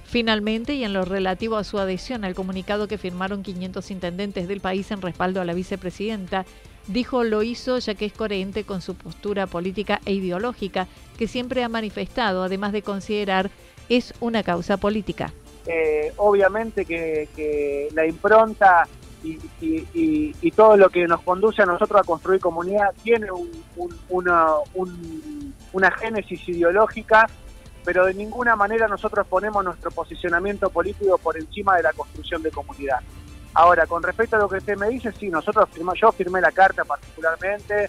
Finalmente, 0.08 0.72
y 0.72 0.84
en 0.84 0.94
lo 0.94 1.04
relativo 1.04 1.58
a 1.58 1.64
su 1.64 1.78
adhesión 1.78 2.24
al 2.24 2.34
comunicado 2.34 2.88
que 2.88 2.96
firmaron 2.96 3.42
500 3.42 3.90
intendentes 3.90 4.48
del 4.48 4.62
país 4.62 4.90
en 4.90 5.02
respaldo 5.02 5.42
a 5.42 5.44
la 5.44 5.52
vicepresidenta, 5.52 6.46
dijo 6.86 7.24
lo 7.24 7.42
hizo 7.42 7.78
ya 7.78 7.94
que 7.94 8.06
es 8.06 8.14
coherente 8.14 8.64
con 8.64 8.80
su 8.80 8.94
postura 8.94 9.46
política 9.46 10.00
e 10.06 10.14
ideológica 10.14 10.86
que 11.18 11.28
siempre 11.28 11.62
ha 11.62 11.68
manifestado, 11.68 12.42
además 12.42 12.72
de 12.72 12.80
considerar 12.80 13.50
es 13.90 14.14
una 14.20 14.42
causa 14.42 14.78
política. 14.78 15.30
Eh, 15.66 16.10
obviamente 16.16 16.86
que, 16.86 17.88
la 17.92 18.06
impronta 18.06 18.88
y, 19.22 20.50
todo 20.52 20.78
lo 20.78 20.88
que 20.88 21.06
nos 21.06 21.20
conduce 21.20 21.60
a 21.60 21.66
nosotros 21.66 22.00
a 22.00 22.04
construir 22.04 22.40
comunidad 22.40 22.94
tiene 23.02 23.26
una, 24.08 24.46
una 25.72 25.90
génesis 25.90 26.48
ideológica, 26.48 27.28
pero 27.88 28.04
de 28.04 28.12
ninguna 28.12 28.54
manera 28.54 28.86
nosotros 28.86 29.26
ponemos 29.26 29.64
nuestro 29.64 29.90
posicionamiento 29.90 30.68
político 30.68 31.16
por 31.16 31.38
encima 31.38 31.74
de 31.74 31.84
la 31.84 31.94
construcción 31.94 32.42
de 32.42 32.50
comunidad. 32.50 32.98
Ahora, 33.54 33.86
con 33.86 34.02
respecto 34.02 34.36
a 34.36 34.40
lo 34.40 34.46
que 34.46 34.58
usted 34.58 34.76
me 34.76 34.90
dice, 34.90 35.10
sí, 35.12 35.30
nosotros 35.30 35.70
firmamos, 35.72 35.98
yo 35.98 36.12
firmé 36.12 36.42
la 36.42 36.52
carta 36.52 36.84
particularmente, 36.84 37.88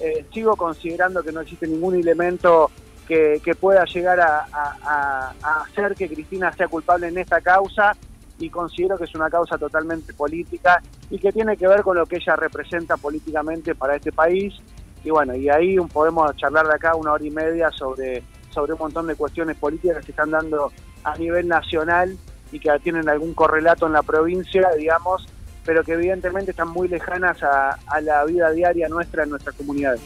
eh, 0.00 0.24
sigo 0.32 0.54
considerando 0.54 1.20
que 1.24 1.32
no 1.32 1.40
existe 1.40 1.66
ningún 1.66 1.96
elemento 1.96 2.70
que, 3.08 3.40
pueda 3.58 3.84
llegar 3.86 4.20
a, 4.20 5.32
hacer 5.64 5.96
que 5.96 6.08
Cristina 6.08 6.52
sea 6.52 6.68
culpable 6.68 7.08
en 7.08 7.18
esta 7.18 7.40
causa 7.40 7.96
y 8.38 8.50
considero 8.50 8.96
que 8.96 9.02
es 9.02 9.14
una 9.16 9.30
causa 9.30 9.58
totalmente 9.58 10.14
política 10.14 10.80
y 11.10 11.18
que 11.18 11.32
tiene 11.32 11.56
que 11.56 11.66
ver 11.66 11.82
con 11.82 11.96
lo 11.96 12.06
que 12.06 12.18
ella 12.18 12.36
representa 12.36 12.96
políticamente 12.96 13.74
para 13.74 13.96
este 13.96 14.12
país. 14.12 14.54
Y 15.02 15.10
bueno, 15.10 15.34
y 15.34 15.48
ahí 15.48 15.76
podemos 15.92 16.36
charlar 16.36 16.68
de 16.68 16.74
acá 16.76 16.94
una 16.94 17.10
hora 17.10 17.24
y 17.24 17.32
media 17.32 17.68
sobre, 17.72 18.22
sobre 18.50 18.72
un 18.72 18.78
montón 18.78 19.06
de 19.06 19.14
cuestiones 19.14 19.56
políticas 19.56 20.04
que 20.04 20.12
están 20.12 20.30
dando 20.30 20.72
a 21.04 21.16
nivel 21.16 21.48
nacional 21.48 22.16
y 22.52 22.58
que 22.58 22.70
tienen 22.82 23.08
algún 23.08 23.34
correlato 23.34 23.86
en 23.86 23.92
la 23.92 24.02
provincia, 24.02 24.68
digamos, 24.76 25.26
pero 25.64 25.84
que 25.84 25.92
evidentemente 25.92 26.50
están 26.50 26.68
muy 26.68 26.88
lejanas 26.88 27.42
a, 27.42 27.78
la 28.02 28.24
vida 28.24 28.50
diaria 28.50 28.88
nuestra 28.88 29.24
en 29.24 29.30
nuestras 29.30 29.54
comunidades. 29.54 30.00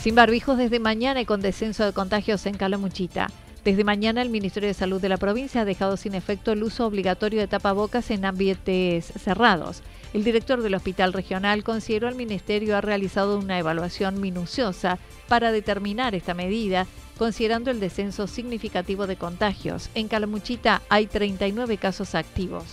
Sin 0.00 0.14
barbijos 0.14 0.56
desde 0.56 0.78
mañana 0.80 1.20
y 1.20 1.26
con 1.26 1.40
descenso 1.40 1.84
de 1.84 1.92
contagios 1.92 2.46
en 2.46 2.56
Calamuchita. 2.56 3.28
Desde 3.64 3.84
mañana 3.84 4.22
el 4.22 4.30
Ministerio 4.30 4.68
de 4.68 4.74
Salud 4.74 5.00
de 5.00 5.08
la 5.08 5.18
provincia 5.18 5.62
ha 5.62 5.64
dejado 5.64 5.96
sin 5.96 6.14
efecto 6.14 6.52
el 6.52 6.62
uso 6.62 6.86
obligatorio 6.86 7.40
de 7.40 7.48
tapabocas 7.48 8.10
en 8.10 8.24
ambientes 8.24 9.04
cerrados. 9.04 9.82
El 10.14 10.24
director 10.24 10.62
del 10.62 10.74
Hospital 10.74 11.12
Regional 11.12 11.62
consideró 11.64 12.08
el 12.08 12.14
Ministerio 12.14 12.76
ha 12.76 12.80
realizado 12.80 13.38
una 13.38 13.58
evaluación 13.58 14.20
minuciosa 14.20 14.98
para 15.28 15.52
determinar 15.52 16.14
esta 16.14 16.34
medida 16.34 16.86
considerando 17.18 17.70
el 17.70 17.80
descenso 17.80 18.26
significativo 18.26 19.06
de 19.06 19.16
contagios. 19.16 19.90
En 19.94 20.08
Calamuchita 20.08 20.82
hay 20.88 21.06
39 21.06 21.76
casos 21.76 22.14
activos. 22.14 22.64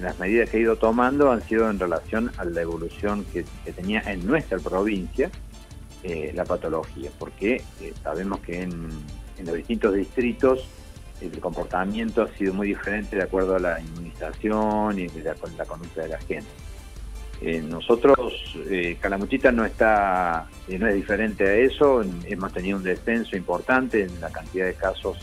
Las 0.00 0.18
medidas 0.18 0.50
que 0.50 0.58
he 0.58 0.60
ido 0.60 0.76
tomando 0.76 1.32
han 1.32 1.42
sido 1.42 1.70
en 1.70 1.78
relación 1.78 2.30
a 2.36 2.44
la 2.44 2.60
evolución 2.60 3.24
que, 3.32 3.44
tenía 3.72 4.00
en 4.00 4.26
nuestra 4.26 4.58
provincia 4.58 5.30
eh, 6.02 6.32
la 6.34 6.44
patología, 6.44 7.10
porque 7.18 7.62
eh, 7.80 7.94
sabemos 8.02 8.40
que 8.40 8.62
en, 8.62 8.88
los 9.44 9.54
distintos 9.54 9.94
distritos 9.94 10.64
el 11.20 11.40
comportamiento 11.40 12.22
ha 12.22 12.28
sido 12.36 12.54
muy 12.54 12.68
diferente 12.68 13.16
de 13.16 13.22
acuerdo 13.22 13.56
a 13.56 13.58
la 13.58 13.80
inmunización 13.80 14.98
y 14.98 15.08
la, 15.08 15.34
la 15.56 15.64
conducta 15.64 16.02
de 16.02 16.08
la 16.08 16.18
gente. 16.18 16.48
Eh, 17.40 17.62
nosotros, 17.62 18.18
eh, 18.68 18.96
Calamuchita 19.00 19.52
no 19.52 19.64
está, 19.64 20.48
no 20.68 20.88
es 20.88 20.94
diferente 20.94 21.44
a 21.44 21.54
eso, 21.54 22.02
hemos 22.24 22.52
tenido 22.52 22.78
un 22.78 22.82
descenso 22.82 23.36
importante 23.36 24.02
en 24.02 24.20
la 24.20 24.30
cantidad 24.30 24.66
de 24.66 24.74
casos 24.74 25.18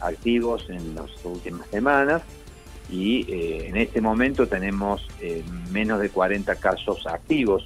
activos 0.00 0.68
en 0.68 0.94
las 0.94 1.10
últimas 1.24 1.66
semanas 1.68 2.22
y 2.90 3.24
en 3.66 3.78
este 3.78 4.02
momento 4.02 4.46
tenemos 4.46 5.08
menos 5.72 6.00
de 6.00 6.10
40 6.10 6.54
casos 6.56 7.06
activos 7.06 7.64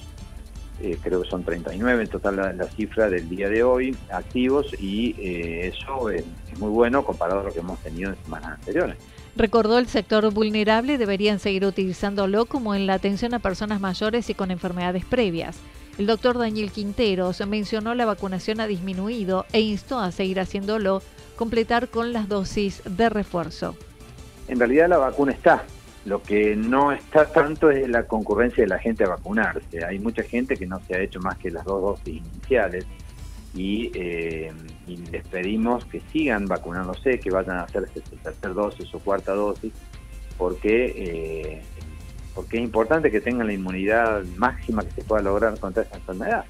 eh, 0.80 0.97
creo 1.02 1.23
que 1.23 1.28
son 1.28 1.42
39 1.42 2.02
en 2.02 2.08
total 2.08 2.37
la, 2.37 2.64
cifra 2.68 3.11
del 3.11 3.28
día 3.28 3.49
de 3.49 3.62
hoy 3.62 3.97
activos 4.11 4.66
y 4.78 5.14
eh, 5.18 5.73
eso 5.75 6.11
es, 6.11 6.25
muy 6.58 6.70
bueno 6.70 7.04
comparado 7.04 7.40
a 7.40 7.42
lo 7.44 7.52
que 7.52 7.61
hemos 7.61 7.78
tenido 7.80 8.11
en 8.11 8.16
semanas 8.25 8.58
anteriores. 8.58 8.97
Recordó 9.37 9.78
el 9.78 9.87
sector 9.87 10.32
vulnerable 10.32 10.99
deberían 10.99 11.38
seguir 11.38 11.64
utilizándolo 11.64 12.47
como 12.47 12.75
en 12.75 12.87
la 12.87 12.94
atención 12.94 13.35
a 13.35 13.38
personas 13.38 13.80
mayores 13.80 14.28
y 14.30 14.35
con 14.35 14.50
enfermedades 14.50 15.04
previas. 15.04 15.58
El 15.99 16.06
doctor 16.06 16.38
Daniel 16.38 16.70
Quinteros 16.70 17.44
mencionó 17.47 17.94
la 17.94 18.06
vacunación 18.06 18.61
ha 18.61 18.66
disminuido 18.66 19.47
e 19.52 19.61
instó 19.61 19.99
a 19.99 20.12
seguir 20.12 20.38
haciéndolo, 20.40 21.02
completar 21.37 21.88
con 21.88 22.12
las 22.12 22.28
dosis 22.28 22.82
de 22.85 23.08
refuerzo. 23.08 23.76
En 24.47 24.58
realidad 24.58 24.88
la 24.88 24.99
vacuna 24.99 25.32
está, 25.32 25.64
lo 26.05 26.23
que 26.23 26.57
no 26.57 26.93
está 26.93 27.26
tanto 27.26 27.71
es 27.71 27.88
la 27.88 28.05
concurrencia 28.05 28.64
de 28.64 28.69
la 28.69 28.78
gente 28.78 29.05
a 29.05 29.09
vacunarse. 29.09 29.85
Hay 29.85 29.99
mucha 29.99 30.23
gente 30.23 30.57
que 30.57 30.67
no 30.67 30.81
se 30.81 30.95
ha 30.95 31.00
hecho 31.00 31.21
más 31.21 31.37
que 31.38 31.50
las 31.50 31.64
dos 31.64 31.83
dosis 31.83 32.17
iniciales 32.17 32.87
y, 33.55 33.90
eh, 33.95 34.52
les 35.11 35.26
pedimos 35.26 35.85
que 35.87 36.00
sigan 36.12 36.47
vacunándose, 36.47 37.19
que 37.21 37.31
vayan 37.31 37.59
a 37.59 37.62
hacerse 37.64 38.00
su 38.09 38.17
tercera 38.17 38.55
dosis 38.55 38.95
o 38.95 38.99
cuarta 39.00 39.35
dosis, 39.35 39.73
porque, 40.37 40.95
eh, 40.97 41.62
porque 42.35 42.59
es 42.59 42.62
importante 42.62 43.11
que 43.11 43.21
tengan 43.21 43.47
la 43.47 43.52
inmunidad 43.52 44.23
máxima 44.37 44.85
que 44.85 44.93
se 44.93 45.02
pueda 45.02 45.23
lograr 45.23 45.59
contra 45.59 45.83
esta 45.83 45.97
enfermedad. 45.97 46.45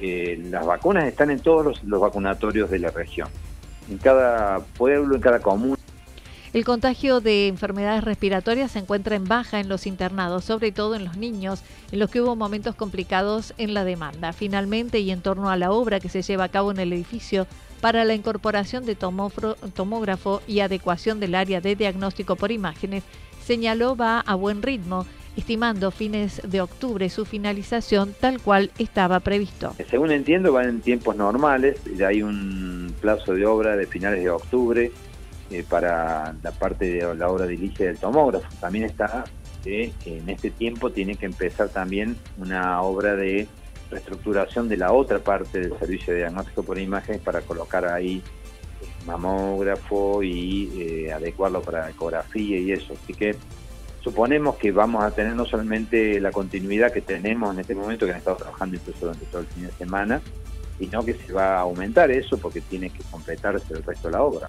Eh, 0.00 0.40
las 0.50 0.64
vacunas 0.64 1.04
están 1.04 1.30
en 1.30 1.40
todos 1.40 1.64
los, 1.64 1.84
los 1.84 2.00
vacunatorios 2.00 2.70
de 2.70 2.78
la 2.78 2.90
región. 2.90 3.28
En 3.90 3.98
cada 3.98 4.60
pueblo, 4.60 5.16
en 5.16 5.20
cada 5.20 5.40
comuna 5.40 5.79
el 6.52 6.64
contagio 6.64 7.20
de 7.20 7.46
enfermedades 7.46 8.02
respiratorias 8.02 8.72
se 8.72 8.80
encuentra 8.80 9.14
en 9.14 9.24
baja 9.24 9.60
en 9.60 9.68
los 9.68 9.86
internados, 9.86 10.44
sobre 10.44 10.72
todo 10.72 10.96
en 10.96 11.04
los 11.04 11.16
niños, 11.16 11.62
en 11.92 12.00
los 12.00 12.10
que 12.10 12.20
hubo 12.20 12.34
momentos 12.34 12.74
complicados 12.74 13.54
en 13.56 13.72
la 13.72 13.84
demanda. 13.84 14.32
Finalmente, 14.32 14.98
y 14.98 15.12
en 15.12 15.20
torno 15.20 15.50
a 15.50 15.56
la 15.56 15.70
obra 15.70 16.00
que 16.00 16.08
se 16.08 16.22
lleva 16.22 16.44
a 16.44 16.48
cabo 16.48 16.72
en 16.72 16.80
el 16.80 16.92
edificio 16.92 17.46
para 17.80 18.04
la 18.04 18.14
incorporación 18.14 18.84
de 18.84 18.96
tomógrafo 18.96 20.42
y 20.48 20.60
adecuación 20.60 21.20
del 21.20 21.36
área 21.36 21.60
de 21.60 21.76
diagnóstico 21.76 22.34
por 22.34 22.50
imágenes, 22.50 23.04
señaló 23.44 23.94
va 23.94 24.20
a 24.20 24.34
buen 24.34 24.60
ritmo 24.60 25.06
estimando 25.36 25.92
fines 25.92 26.42
de 26.44 26.60
octubre 26.60 27.08
su 27.08 27.24
finalización 27.24 28.14
tal 28.18 28.40
cual 28.40 28.72
estaba 28.78 29.20
previsto. 29.20 29.74
Según 29.88 30.10
entiendo, 30.10 30.52
van 30.52 30.68
en 30.68 30.80
tiempos 30.80 31.16
normales, 31.16 31.80
hay 32.04 32.22
un 32.22 32.92
plazo 33.00 33.34
de 33.34 33.46
obra 33.46 33.76
de 33.76 33.86
finales 33.86 34.22
de 34.24 34.30
octubre 34.30 34.90
eh, 35.50 35.64
para 35.68 36.34
la 36.42 36.50
parte 36.52 36.86
de 36.86 37.14
la 37.14 37.28
obra 37.28 37.46
de 37.46 37.54
inicio 37.54 37.86
del 37.86 37.98
tomógrafo. 37.98 38.46
También 38.60 38.84
está 38.84 39.24
que 39.62 39.92
en 40.06 40.28
este 40.28 40.50
tiempo 40.50 40.90
tiene 40.90 41.16
que 41.16 41.26
empezar 41.26 41.68
también 41.68 42.16
una 42.38 42.80
obra 42.82 43.14
de 43.14 43.46
reestructuración 43.90 44.68
de 44.68 44.76
la 44.76 44.92
otra 44.92 45.18
parte 45.18 45.60
del 45.60 45.78
servicio 45.78 46.12
de 46.12 46.20
diagnóstico 46.20 46.62
por 46.62 46.78
imágenes 46.78 47.20
para 47.20 47.42
colocar 47.42 47.84
ahí 47.84 48.22
mamógrafo 49.06 50.22
y 50.22 50.70
eh, 50.76 51.12
adecuarlo 51.12 51.62
para 51.62 51.90
ecografía 51.90 52.58
y 52.58 52.72
eso. 52.72 52.94
Así 53.02 53.14
que 53.14 53.36
suponemos 54.02 54.56
que 54.56 54.72
vamos 54.72 55.02
a 55.02 55.10
tener 55.10 55.34
no 55.34 55.44
solamente 55.44 56.20
la 56.20 56.30
continuidad 56.30 56.92
que 56.92 57.00
tenemos 57.00 57.52
en 57.52 57.60
este 57.60 57.74
momento, 57.74 58.06
que 58.06 58.12
han 58.12 58.18
estado 58.18 58.36
trabajando 58.36 58.76
incluso 58.76 59.00
durante 59.00 59.26
todo 59.26 59.42
el 59.42 59.48
fin 59.48 59.66
de 59.66 59.72
semana, 59.72 60.20
sino 60.78 61.04
que 61.04 61.14
se 61.14 61.32
va 61.32 61.56
a 61.56 61.60
aumentar 61.60 62.10
eso 62.10 62.38
porque 62.38 62.60
tiene 62.60 62.90
que 62.90 63.02
completarse 63.10 63.74
el 63.74 63.82
resto 63.82 64.08
de 64.08 64.12
la 64.12 64.22
obra. 64.22 64.48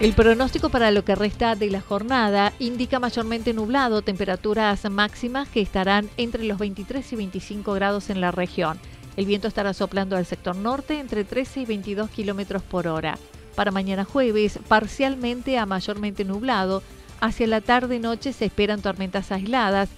El 0.00 0.14
pronóstico 0.14 0.70
para 0.70 0.90
lo 0.92 1.04
que 1.04 1.14
resta 1.14 1.56
de 1.56 1.68
la 1.68 1.82
jornada 1.82 2.54
indica 2.58 2.98
mayormente 2.98 3.52
nublado, 3.52 4.00
temperaturas 4.00 4.88
máximas 4.90 5.46
que 5.46 5.60
estarán 5.60 6.08
entre 6.16 6.44
los 6.44 6.58
23 6.58 7.12
y 7.12 7.16
25 7.16 7.74
grados 7.74 8.08
en 8.08 8.22
la 8.22 8.30
región. 8.30 8.78
El 9.18 9.26
viento 9.26 9.46
estará 9.46 9.74
soplando 9.74 10.16
al 10.16 10.24
sector 10.24 10.56
norte 10.56 10.98
entre 10.98 11.24
13 11.24 11.60
y 11.60 11.64
22 11.66 12.08
kilómetros 12.08 12.62
por 12.62 12.88
hora. 12.88 13.18
Para 13.54 13.72
mañana 13.72 14.06
jueves, 14.06 14.58
parcialmente 14.68 15.58
a 15.58 15.66
mayormente 15.66 16.24
nublado. 16.24 16.82
Hacia 17.20 17.46
la 17.46 17.60
tarde-noche 17.60 18.32
se 18.32 18.46
esperan 18.46 18.80
tormentas 18.80 19.30
aisladas. 19.30 19.90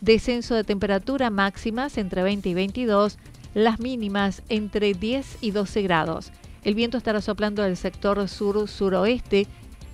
Descenso 0.00 0.54
de 0.54 0.64
temperatura 0.64 1.28
máximas 1.28 1.98
entre 1.98 2.22
20 2.22 2.48
y 2.48 2.54
22, 2.54 3.18
las 3.52 3.78
mínimas 3.78 4.40
entre 4.48 4.94
10 4.94 5.36
y 5.42 5.50
12 5.50 5.82
grados. 5.82 6.32
El 6.62 6.74
viento 6.74 6.98
estará 6.98 7.20
soplando 7.20 7.62
del 7.62 7.76
sector 7.76 8.28
sur-suroeste 8.28 9.46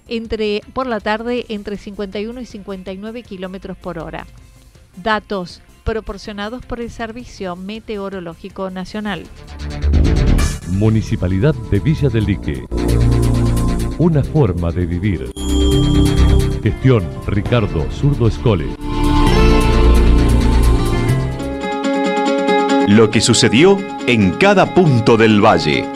entre, 0.09 0.63
por 0.73 0.87
la 0.87 1.01
tarde 1.01 1.47
entre 1.49 1.77
51 1.77 2.41
y 2.41 2.47
59 2.47 3.23
kilómetros 3.23 3.77
por 3.77 3.99
hora. 3.99 4.27
Datos 5.03 5.63
proporcionados 5.85 6.65
por 6.67 6.81
el 6.81 6.91
Servicio 6.91 7.55
Meteorológico 7.55 8.71
Nacional. 8.71 9.25
Municipalidad 10.71 11.55
de 11.71 11.79
Villa 11.79 12.09
del 12.09 12.25
Lique. 12.25 12.65
Una 13.99 14.23
forma 14.25 14.73
de 14.73 14.87
vivir. 14.87 15.31
Gestión 16.63 17.09
Ricardo 17.27 17.89
Zurdo 17.93 18.27
Escole. 18.27 18.67
Lo 22.89 23.11
que 23.11 23.21
sucedió 23.21 23.79
en 24.07 24.33
cada 24.33 24.75
punto 24.75 25.17
del 25.17 25.45
valle. 25.45 25.96